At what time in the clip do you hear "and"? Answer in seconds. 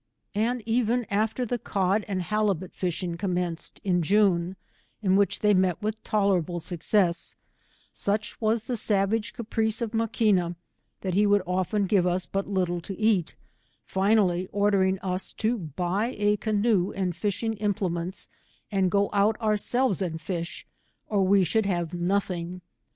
0.33-0.63, 2.07-2.23, 16.93-17.15, 18.71-18.89, 20.01-20.19